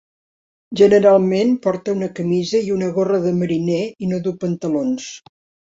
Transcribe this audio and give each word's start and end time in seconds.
Generalment 0.79 1.51
porta 1.67 1.95
una 1.99 2.09
camisa 2.21 2.63
i 2.71 2.75
una 2.79 2.91
gorra 2.99 3.23
de 3.29 3.35
mariner 3.45 3.81
i 4.07 4.13
no 4.15 4.25
duu 4.31 4.39
pantalons. 4.47 5.17